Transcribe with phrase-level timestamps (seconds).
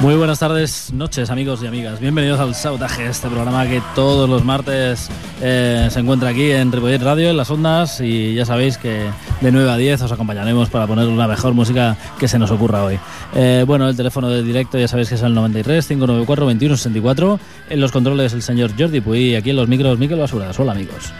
[0.00, 1.98] Muy buenas tardes, noches, amigos y amigas.
[1.98, 5.08] Bienvenidos al Sabotaje, este programa que todos los martes
[5.42, 9.10] eh, se encuentra aquí en Ripollet Radio, en las ondas, y ya sabéis que
[9.40, 12.84] de 9 a 10 os acompañaremos para poner una mejor música que se nos ocurra
[12.84, 12.96] hoy.
[13.34, 17.40] Eh, bueno, el teléfono de directo ya sabéis que es el 93 594 2164.
[17.68, 20.60] En los controles el señor Jordi Puy, aquí en los micros Miquel Basuras.
[20.60, 21.12] Hola, amigos.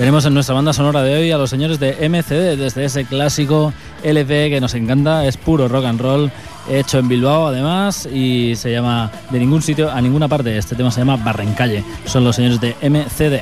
[0.00, 3.74] Tenemos en nuestra banda sonora de hoy a los señores de MCD, desde ese clásico
[4.02, 6.32] LP que nos encanta, es puro rock and roll,
[6.68, 10.90] hecho en Bilbao además, y se llama De ningún sitio a ninguna parte, este tema
[10.90, 13.40] se llama Barrencalle, son los señores de MCD.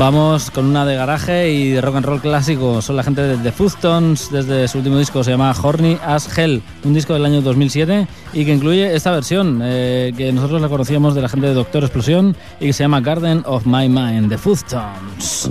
[0.00, 2.80] Vamos con una de garaje y de rock and roll clásico.
[2.80, 6.62] Son la gente de The Foodstones, desde su último disco se llama Horny as Hell,
[6.84, 11.14] un disco del año 2007 y que incluye esta versión eh, que nosotros la conocíamos
[11.14, 14.38] de la gente de Doctor Explosión y que se llama Garden of My Mind, The
[14.38, 15.50] Foodstones.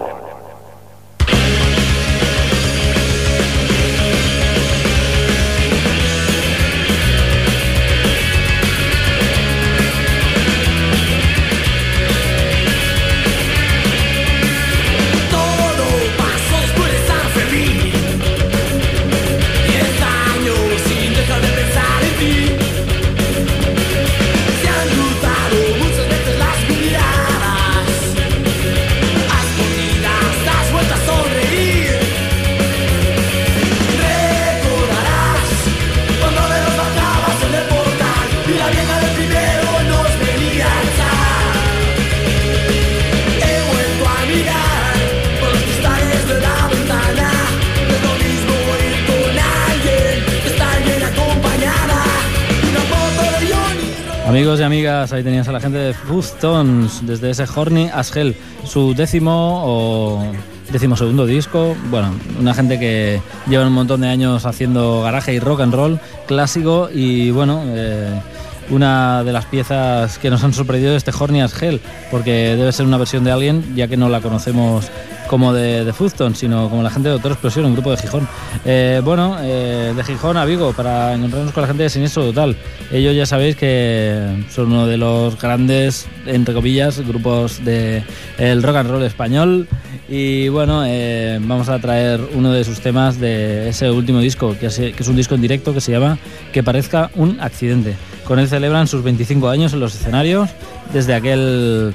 [54.31, 55.93] Amigos y amigas, ahí tenías a la gente de
[56.39, 58.33] Tones desde ese Horny as Hell,
[58.63, 60.23] su décimo o
[60.71, 61.75] décimo segundo disco.
[61.89, 63.19] Bueno, una gente que
[63.49, 68.21] lleva un montón de años haciendo garaje y rock and roll clásico y bueno, eh,
[68.71, 71.79] una de las piezas que nos han sorprendido de este Horny as Hell,
[72.09, 74.89] porque debe ser una versión de alguien, ya que no la conocemos
[75.27, 75.93] como de, de
[76.33, 78.27] sino como la gente de Doctor Explosión, un grupo de Gijón.
[78.65, 82.55] Eh, bueno, eh, de Gijón a Vigo, para encontrarnos con la gente de Siniestro Total.
[82.91, 88.03] Ellos ya sabéis que son uno de los grandes, entre comillas, grupos del
[88.39, 89.67] el rock and roll español.
[90.09, 94.65] Y bueno, eh, vamos a traer uno de sus temas de ese último disco, que
[94.65, 96.17] es, un disco en directo que se llama
[96.51, 97.95] Que parezca un accidente.
[98.31, 100.49] Con él celebran sus 25 años en los escenarios,
[100.93, 101.93] desde aquel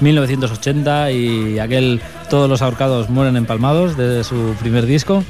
[0.00, 5.22] 1980 y aquel Todos los ahorcados mueren empalmados desde su primer disco.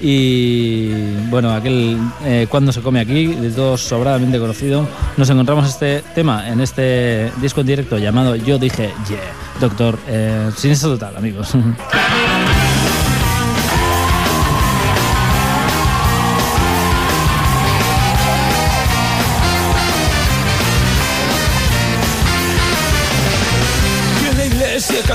[0.00, 0.88] Y
[1.28, 4.88] bueno, aquel eh, Cuando se come aquí, de todos sobradamente conocido,
[5.18, 9.20] nos encontramos este tema en este disco en directo llamado Yo dije Yeah,
[9.60, 11.50] Doctor, eh, sin eso total, amigos.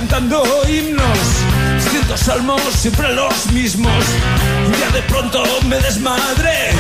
[0.09, 1.19] cantando himnos,
[1.77, 4.03] ciento salmos, siempre los mismos.
[4.65, 6.71] Un día de pronto me desmadré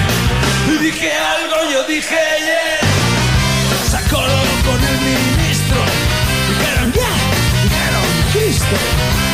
[0.67, 3.89] y dije algo, yo dije yeah.
[3.91, 5.77] Sacó con el ministro,
[6.49, 7.11] dijeron ya,
[7.63, 8.75] dijeron Cristo.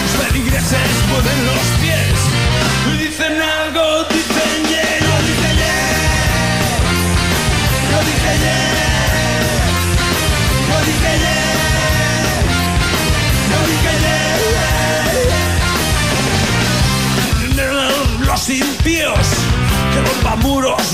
[0.03, 1.74] Los feligreses mueven los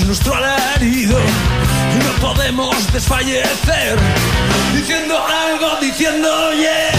[0.04, 3.98] nuestro alarido y no podemos desfallecer
[4.74, 6.92] diciendo algo, diciendo yeah.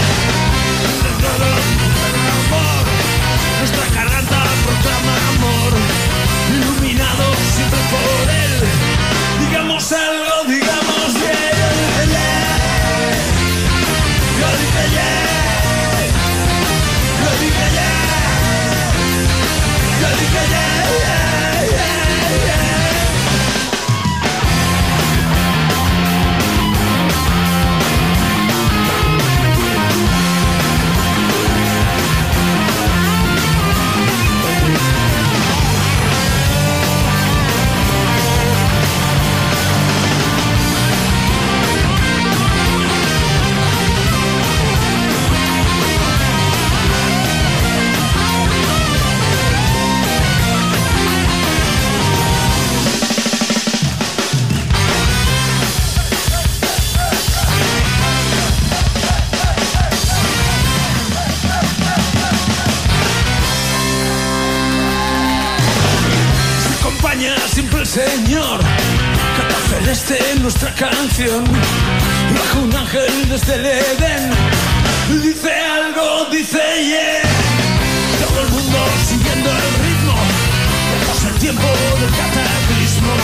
[70.76, 71.44] Canción.
[71.44, 74.30] Bajo un ángel desde el Edén,
[75.22, 77.22] dice algo, dice yeah.
[78.26, 78.78] Todo el mundo
[79.08, 80.14] siguiendo el ritmo,
[80.98, 81.66] lejos el tiempo
[82.00, 83.14] del cataclismo.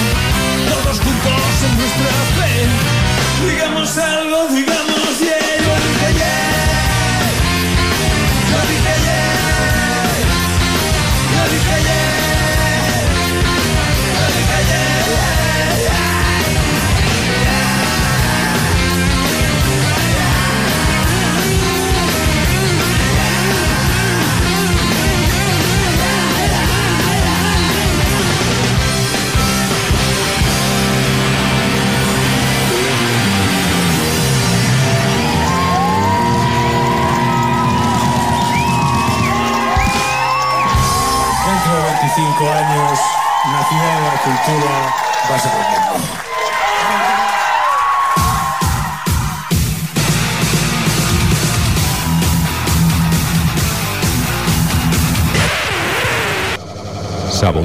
[0.71, 2.20] Todos juntos en nuestra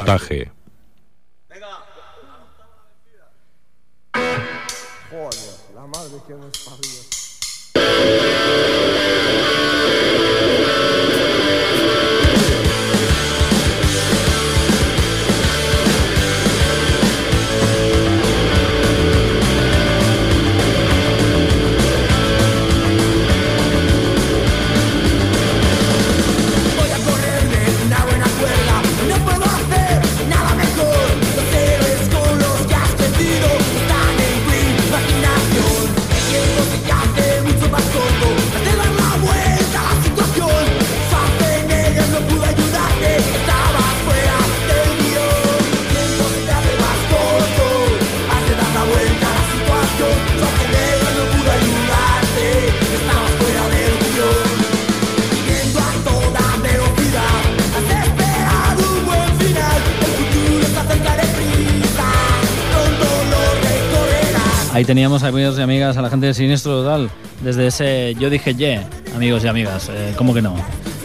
[0.06, 0.52] Sabotaje.
[5.10, 7.25] Joder, la madre que nos parió.
[64.86, 67.10] Teníamos, amigos y amigas, a la gente de Sinistro Total,
[67.42, 70.54] desde ese Yo dije yeah, amigos y amigas, eh, ¿cómo que no?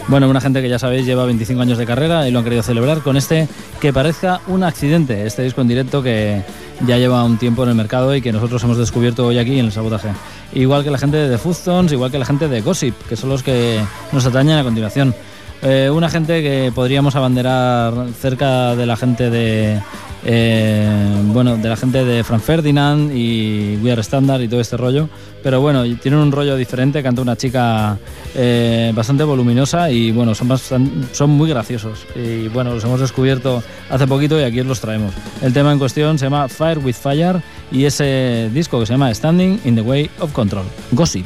[0.08, 2.62] Bueno, una gente que ya sabéis lleva 25 años de carrera y lo han querido
[2.62, 3.48] celebrar con este
[3.80, 6.44] que parezca un accidente, este disco en directo que
[6.86, 9.66] ya lleva un tiempo en el mercado y que nosotros hemos descubierto hoy aquí en
[9.66, 10.10] el sabotaje.
[10.54, 13.42] Igual que la gente de The igual que la gente de Gossip, que son los
[13.42, 13.80] que
[14.12, 15.16] nos atañen a continuación.
[15.64, 19.80] Eh, una gente que podríamos abanderar cerca de la gente de
[20.24, 24.78] eh, bueno, de la gente de Frank Ferdinand y We Are Standard y todo este
[24.78, 25.10] rollo.
[25.44, 27.98] Pero bueno, tienen un rollo diferente, canta una chica
[28.36, 30.58] eh, bastante voluminosa y bueno, son,
[31.12, 32.06] son muy graciosos.
[32.16, 35.14] Y bueno, los hemos descubierto hace poquito y aquí os los traemos.
[35.42, 39.14] El tema en cuestión se llama Fire with Fire y ese disco que se llama
[39.14, 40.66] Standing in the Way of Control.
[40.92, 41.26] Gossip.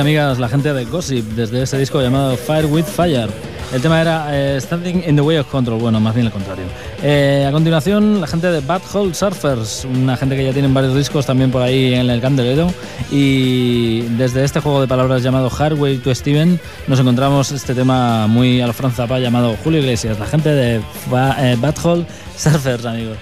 [0.00, 3.28] Amigas, la gente de Gossip, desde ese disco llamado Fire with Fire.
[3.72, 6.64] El tema era eh, Standing in the Way of Control, bueno, más bien el contrario.
[7.02, 10.94] Eh, a continuación, la gente de Bad Hole Surfers, una gente que ya tienen varios
[10.94, 12.72] discos también por ahí en el Candeledo.
[13.10, 18.60] Y desde este juego de palabras llamado Hardway to Steven, nos encontramos este tema muy
[18.60, 22.84] a la Franz Zappa llamado Julio Iglesias, la gente de Ba- eh, Bad Hole Surfers,
[22.84, 23.16] amigos.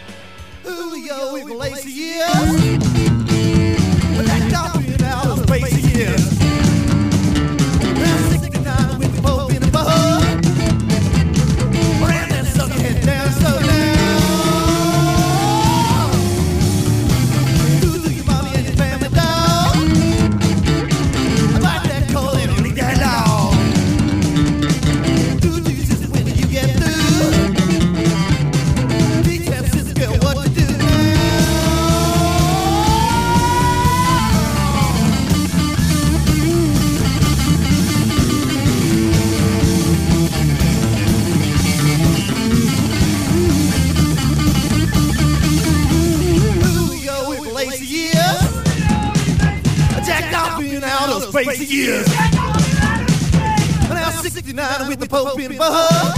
[55.57, 56.15] for her.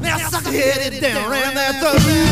[0.00, 2.31] Now suck it down, ram that throat.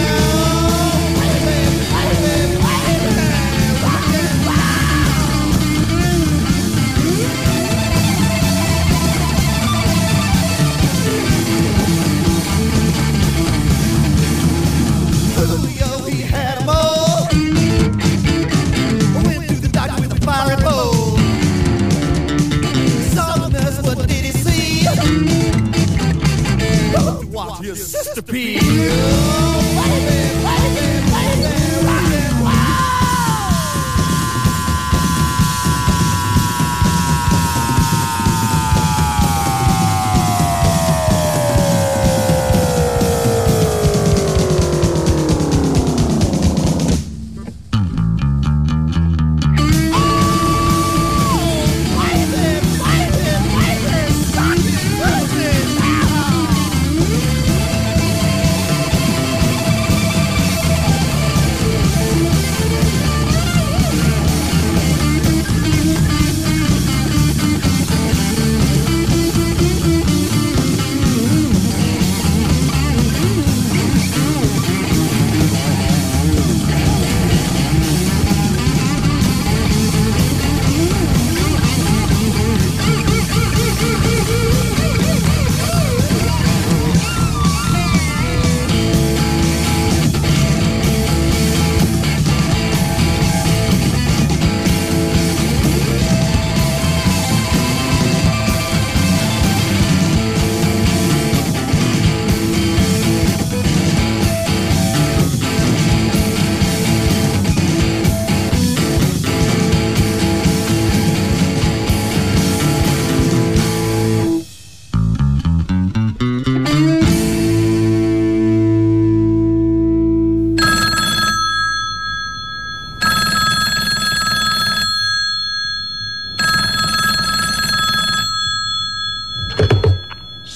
[28.11, 29.20] masterpiece.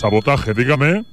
[0.05, 1.05] Sabotaje, dígame.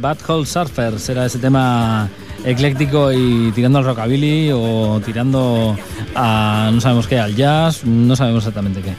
[0.00, 2.08] Bad Hole Surfers era ese tema
[2.44, 5.76] ecléctico y tirando al rockabilly o tirando
[6.14, 8.94] a no sabemos qué, al jazz, no sabemos exactamente qué.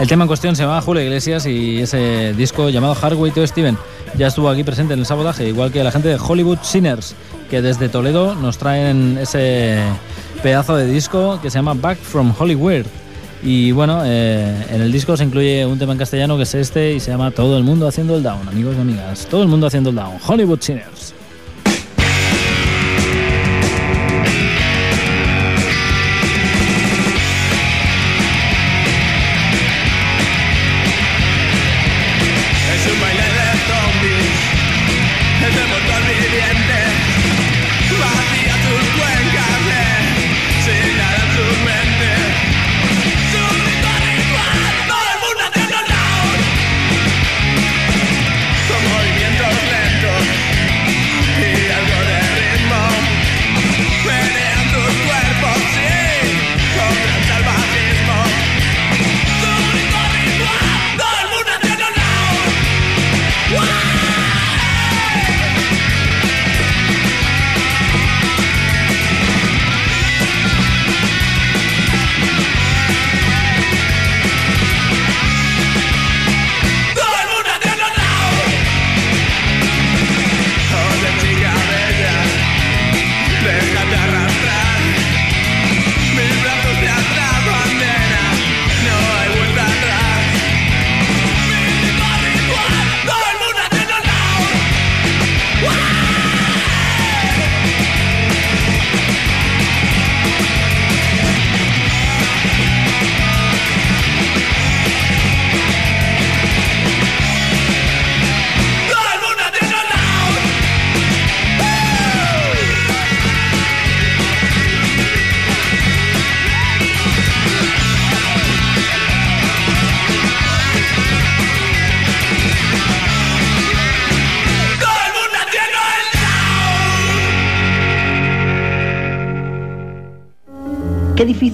[0.00, 3.76] El tema en cuestión se llama Julio Iglesias y ese disco llamado Hardway to Steven
[4.16, 7.14] ya estuvo aquí presente en el sabotaje, igual que la gente de Hollywood Sinners,
[7.50, 9.82] que desde Toledo nos traen ese
[10.42, 12.86] pedazo de disco que se llama Back from Hollywood.
[13.42, 16.94] Y bueno, eh, en el disco se incluye un tema en castellano que es este
[16.94, 19.26] y se llama Todo el mundo haciendo el down, amigos y amigas.
[19.30, 20.18] Todo el mundo haciendo el down.
[20.26, 21.14] Hollywood Sinners.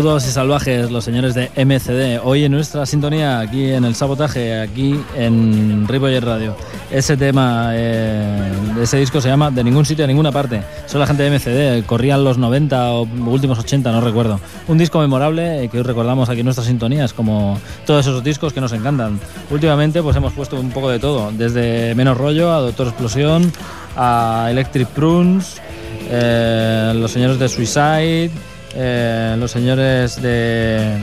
[0.00, 2.24] Rudos y salvajes, los señores de MCD.
[2.24, 6.56] Hoy en nuestra sintonía, aquí en el sabotaje, aquí en Ripollet Radio.
[6.90, 10.62] Ese tema, eh, ese disco se llama De ningún sitio a ninguna parte.
[10.86, 14.40] Son la gente de MCD, corrían los 90 o últimos 80, no recuerdo.
[14.68, 18.54] Un disco memorable eh, que hoy recordamos aquí en nuestras sintonías, como todos esos discos
[18.54, 19.20] que nos encantan.
[19.50, 23.52] Últimamente, pues hemos puesto un poco de todo, desde Menos Rollo a Doctor Explosión,
[23.98, 25.60] a Electric Prunes,
[26.08, 28.30] eh, los señores de Suicide,
[28.74, 30.98] eh, los señores de,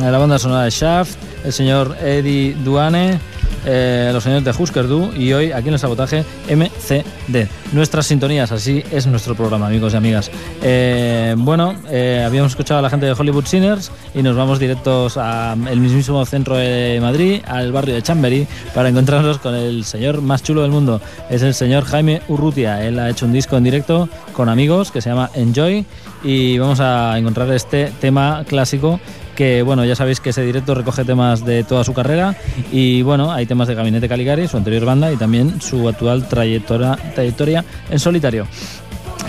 [0.00, 3.18] la banda sonora de Shaft, el señor Eddie Duane,
[3.66, 7.48] eh, los señores de Husker Du y hoy aquí en el sabotaje MCD.
[7.72, 10.30] Nuestras sintonías, así es nuestro programa, amigos y amigas.
[10.62, 15.16] Eh, bueno, eh, habíamos escuchado a la gente de Hollywood Sinners y nos vamos directos
[15.16, 20.42] al mismísimo centro de Madrid, al barrio de Chambery, para encontrarnos con el señor más
[20.42, 21.00] chulo del mundo.
[21.28, 22.84] Es el señor Jaime Urrutia.
[22.84, 25.84] Él ha hecho un disco en directo con amigos que se llama Enjoy
[26.22, 29.00] y vamos a encontrar este tema clásico
[29.40, 32.36] que bueno, ya sabéis que ese directo recoge temas de toda su carrera
[32.70, 36.98] y bueno, hay temas de Gabinete Caligari, su anterior banda y también su actual trayectoria,
[37.14, 38.46] trayectoria en solitario.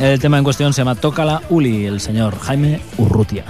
[0.02, 3.46] El tema en cuestión se llama Tócala Uli, el señor Jaime Urrutia.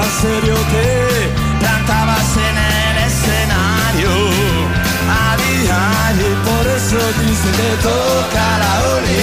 [0.00, 0.88] Tan serio te
[1.60, 4.10] plantabas en el escenario.
[5.22, 9.22] A diario, y por eso dice que toca la ole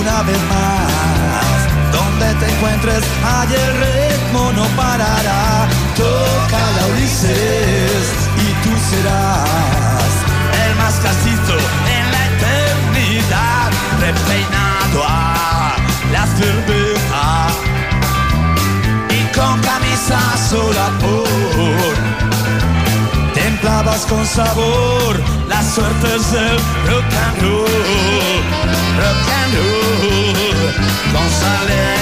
[0.00, 1.58] una vez más.
[1.92, 3.02] Donde te encuentres,
[3.38, 5.68] allí el ritmo no parará.
[5.96, 8.06] Toca la Ulises
[8.44, 9.39] y tú serás
[20.10, 21.94] camisa sola por.
[23.34, 26.56] Templabas con sabor las suertes del
[26.88, 27.64] rock and roll,
[28.98, 30.74] rock and roll,
[31.12, 31.99] con salero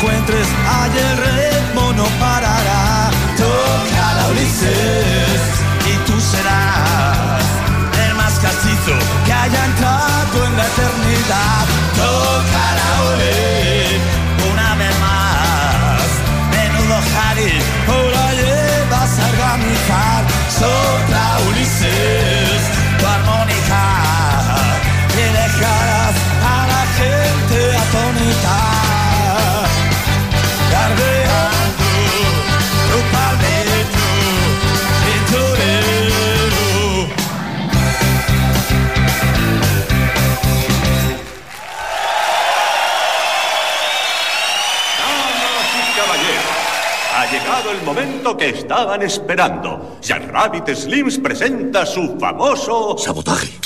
[0.00, 1.39] encuentres Allí el
[48.36, 49.98] que estaban esperando.
[50.00, 53.59] Jack Rabbit Slims presenta su famoso sabotaje.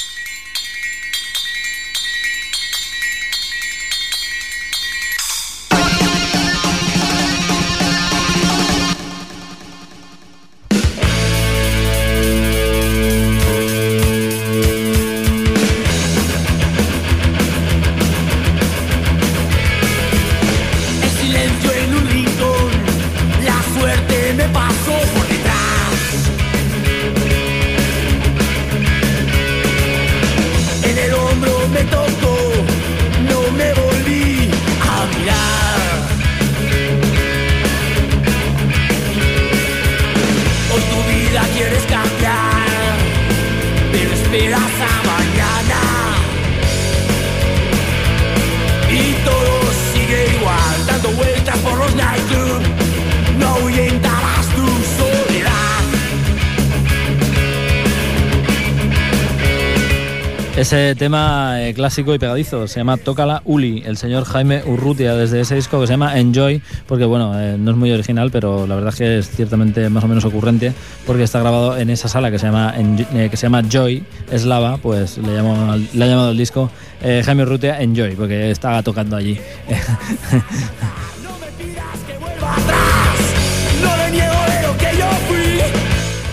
[60.64, 65.42] Ese tema eh, clásico y pegadizo se llama Tócala Uli, el señor Jaime Urrutia, desde
[65.42, 68.74] ese disco que se llama Enjoy, porque bueno, eh, no es muy original, pero la
[68.74, 70.72] verdad es que es ciertamente más o menos ocurrente,
[71.06, 74.04] porque está grabado en esa sala que se llama, En- eh, que se llama Joy,
[74.32, 76.70] eslava, pues le, llamo al- le ha llamado el disco
[77.02, 79.38] eh, Jaime Urrutia Enjoy, porque estaba tocando allí.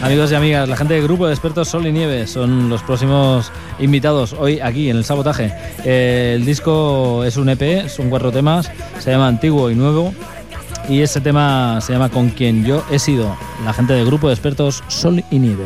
[0.02, 3.52] Amigos y amigas, la gente del grupo de expertos Sol y Nieve son los próximos
[3.78, 5.54] invitados hoy aquí en el Sabotaje.
[5.86, 10.12] Eh, el disco es un EP, son cuatro temas, se llama Antiguo y Nuevo.
[10.90, 14.34] Y ese tema se llama Con quien yo he sido, la gente del grupo de
[14.34, 15.66] expertos Sol y Nieve.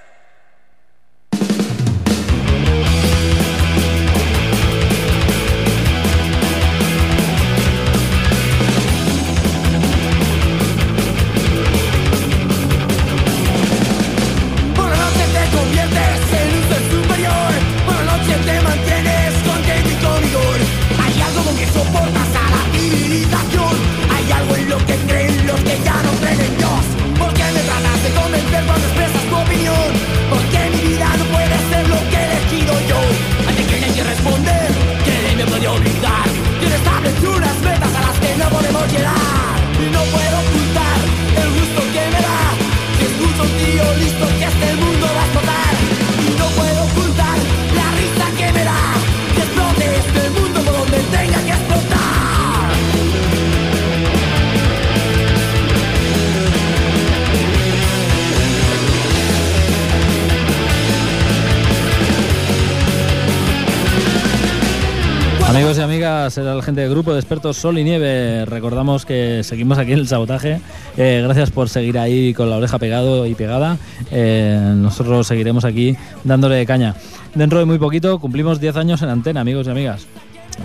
[66.31, 68.45] Amigas, era la gente del grupo de expertos Sol y Nieve.
[68.45, 70.61] Recordamos que seguimos aquí en el sabotaje.
[70.97, 73.77] Eh, gracias por seguir ahí con la oreja pegado y pegada.
[74.11, 76.95] Eh, nosotros seguiremos aquí dándole caña.
[77.35, 80.07] Dentro de muy poquito cumplimos 10 años en antena, amigos y amigas.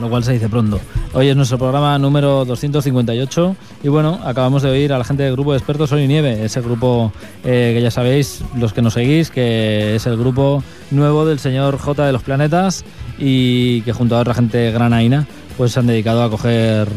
[0.00, 0.80] Lo cual se dice pronto.
[1.14, 5.32] Hoy es nuestro programa número 258 y bueno, acabamos de oír a la gente del
[5.32, 7.12] grupo de expertos Sol y Nieve, ese grupo
[7.44, 11.78] eh, que ya sabéis, los que nos seguís, que es el grupo nuevo del señor
[11.78, 12.84] J de los Planetas
[13.18, 16.88] y que junto a otra gente granaína pues se han dedicado a coger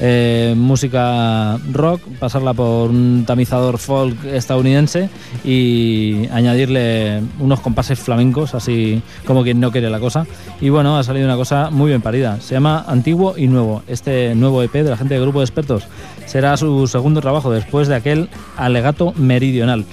[0.00, 5.10] eh, música rock, pasarla por un tamizador folk estadounidense
[5.44, 10.26] y añadirle unos compases flamencos, así como quien no quiere la cosa.
[10.60, 12.40] Y bueno, ha salido una cosa muy bien parida.
[12.40, 13.82] Se llama Antiguo y Nuevo.
[13.88, 15.84] Este nuevo EP de la gente del grupo de expertos
[16.26, 19.84] será su segundo trabajo después de aquel alegato meridional.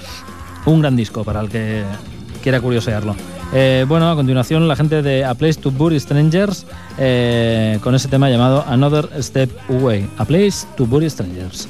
[0.66, 1.84] Un gran disco para el que
[2.44, 3.16] quiera curiosearlo.
[3.54, 6.66] Eh, bueno, a continuación la gente de A Place to Bury Strangers
[6.98, 10.10] eh, con ese tema llamado Another Step Away.
[10.18, 11.70] A Place to Bury Strangers.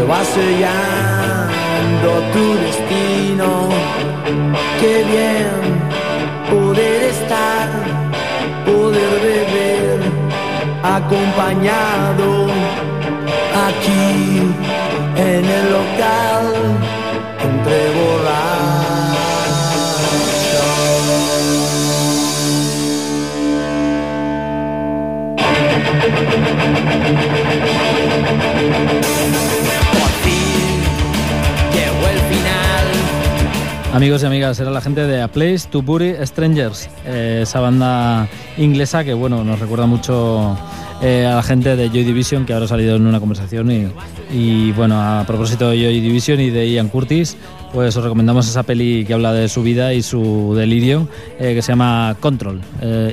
[0.00, 3.68] Que va sellando tu destino.
[4.80, 5.60] Qué bien
[6.50, 7.68] poder estar,
[8.64, 10.00] poder beber
[10.82, 12.28] acompañado
[13.68, 14.14] aquí
[15.16, 16.44] en el local
[17.46, 17.90] entre
[27.10, 27.89] Llegó
[34.00, 38.26] Amigos y amigas, era la gente de A Place to Bury Strangers, eh, esa banda
[38.56, 40.56] inglesa que bueno nos recuerda mucho
[41.02, 43.92] eh, a la gente de Joy Division que ahora ha salido en una conversación
[44.32, 47.36] y, bueno a propósito de Joy Division y de Ian Curtis,
[47.74, 51.06] pues os recomendamos esa peli que habla de su vida y su delirio
[51.38, 52.58] eh, que se llama Control,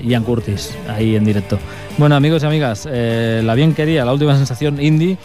[0.06, 1.60] Ian Curtis ahí en directo.
[1.98, 5.18] Bueno amigos y amigas, la bien quería, la última sensación indie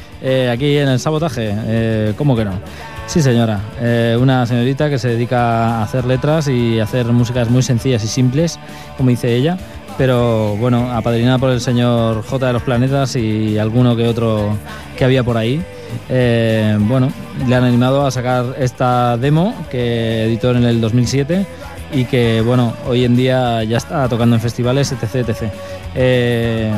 [0.50, 2.58] aquí en el sabotaje, ¿cómo que no?
[3.07, 3.61] Sí, señora.
[3.80, 8.09] Eh, una señorita que se dedica a hacer letras y hacer músicas muy sencillas y
[8.09, 8.59] simples,
[8.96, 9.59] como dice ella,
[9.98, 14.57] pero bueno, apadrinada por el señor J de los Planetas y alguno que otro
[14.96, 15.62] que había por ahí.
[16.09, 17.12] Eh, bueno,
[17.46, 21.44] le han animado a sacar esta demo que editó en el 2007
[21.92, 25.28] y que bueno, hoy en día ya está tocando en festivales, etc.
[25.28, 25.53] etc.
[25.94, 26.72] Eh,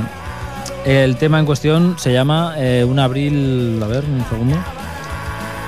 [0.84, 2.56] el tema en cuestión se llama
[2.86, 3.80] Un abril.
[3.80, 4.56] A ver, un segundo.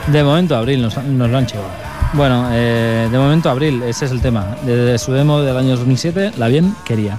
[0.07, 1.71] De momento, abril, nos, nos lo han llevado.
[2.13, 4.57] Bueno, eh, de momento, abril, ese es el tema.
[4.65, 7.19] Desde su demo del año 2007, La Bien Quería.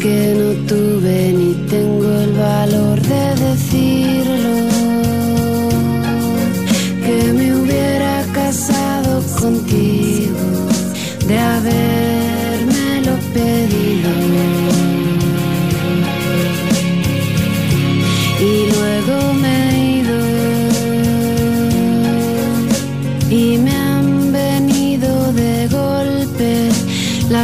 [0.00, 2.97] porque no tuve ni tengo el valor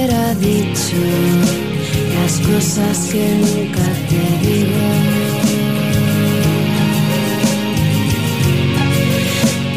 [0.00, 0.96] hubiera dicho,
[2.14, 4.86] las cosas que nunca te digo.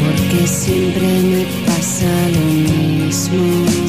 [0.00, 3.83] Porque siempre me pasa lo mismo.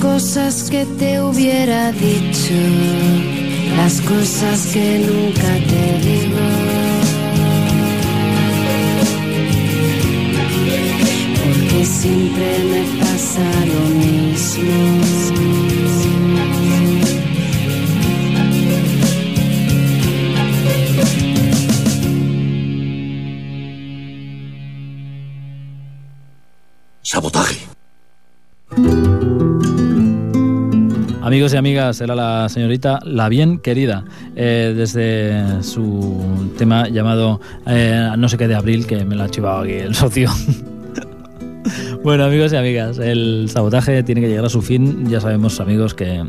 [0.00, 2.54] Cosas que te hubiera dicho,
[3.76, 6.46] las cosas que nunca te digo.
[11.44, 15.07] Porque siempre me pasa lo mismo.
[31.38, 38.10] Amigos y amigas, era la señorita La Bien Querida, eh, desde su tema llamado eh,
[38.18, 40.32] No sé qué de abril, que me lo ha chivado aquí el socio.
[42.02, 45.08] Bueno, amigos y amigas, el sabotaje tiene que llegar a su fin.
[45.08, 46.24] Ya sabemos, amigos, que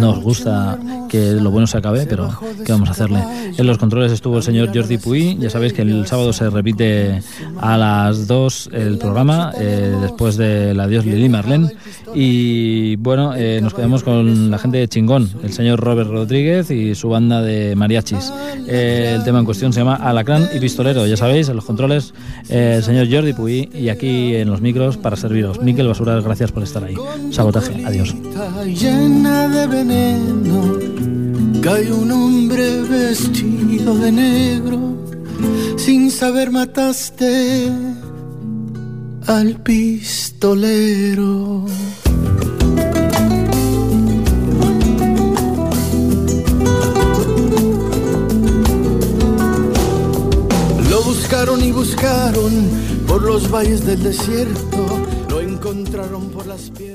[0.00, 0.78] nos gusta
[1.14, 2.28] que lo bueno se acabe, pero
[2.66, 3.22] ¿qué vamos a hacerle?
[3.56, 5.36] En los controles estuvo el señor Jordi Puy.
[5.38, 7.22] Ya sabéis que el sábado se repite
[7.60, 11.70] a las 2 el programa, eh, después del adiós Lili Marlene.
[12.14, 16.96] Y bueno, eh, nos quedamos con la gente de Chingón, el señor Robert Rodríguez y
[16.96, 18.32] su banda de mariachis.
[18.66, 21.06] Eh, el tema en cuestión se llama Alacrán y Pistolero.
[21.06, 22.14] Ya sabéis, en los controles
[22.48, 25.60] eh, el señor Jordi Puy y aquí en los micros para serviros.
[25.60, 26.96] Miquel Basuras, gracias por estar ahí.
[27.30, 28.14] Sabotaje, adiós.
[28.64, 30.78] Llena de veneno,
[31.64, 34.98] cae un hombre vestido de negro,
[35.78, 37.72] sin saber mataste
[39.26, 41.64] al pistolero.
[50.90, 52.52] Lo buscaron y buscaron
[53.08, 54.86] por los valles del desierto,
[55.30, 56.93] lo encontraron por las piedras.